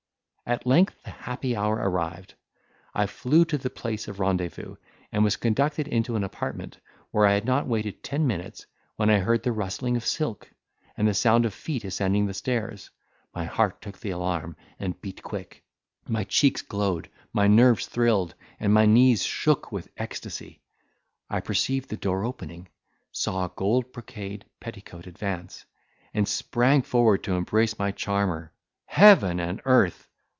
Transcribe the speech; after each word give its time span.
At 0.43 0.65
length 0.65 1.01
the 1.05 1.11
happy 1.11 1.55
hour 1.55 1.77
arrived. 1.77 2.33
I 2.93 3.05
flew 3.07 3.45
to 3.45 3.57
the 3.57 3.69
place 3.69 4.09
of 4.09 4.19
rendezvous, 4.19 4.75
and 5.09 5.23
was 5.23 5.37
conducted 5.37 5.87
into 5.87 6.17
an 6.17 6.25
apartment, 6.25 6.77
where 7.11 7.25
I 7.25 7.35
had 7.35 7.45
not 7.45 7.67
waited 7.67 8.03
ten 8.03 8.27
minutes, 8.27 8.65
when 8.97 9.09
I 9.09 9.19
heard 9.19 9.43
the 9.43 9.53
rustling 9.53 9.95
of 9.95 10.05
silk, 10.05 10.51
and 10.97 11.07
the 11.07 11.13
sound 11.13 11.45
of 11.45 11.53
feet 11.53 11.85
ascending 11.85 12.25
the 12.25 12.33
stairs; 12.33 12.89
my 13.33 13.45
heart 13.45 13.79
took 13.81 13.99
the 13.99 14.09
alarm, 14.09 14.57
and 14.77 14.99
beat 14.99 15.23
quick; 15.23 15.63
my 16.09 16.25
cheeks 16.25 16.61
glowed, 16.61 17.09
my 17.31 17.47
nerves 17.47 17.85
thrilled, 17.87 18.35
and 18.59 18.73
my 18.73 18.85
knees 18.85 19.23
shook 19.23 19.71
with 19.71 19.87
ecstacy! 19.95 20.61
I 21.29 21.39
perceived 21.39 21.87
the 21.87 21.95
door 21.95 22.25
opening, 22.25 22.67
saw 23.13 23.45
a 23.45 23.51
gold 23.55 23.93
brocade 23.93 24.43
petticoat 24.59 25.07
advance, 25.07 25.63
and 26.13 26.27
sprang 26.27 26.81
forward 26.81 27.23
to 27.23 27.35
embrace 27.35 27.79
my 27.79 27.91
charmer. 27.93 28.51
Heaven 28.85 29.39
and 29.39 29.61
earth! 29.63 30.09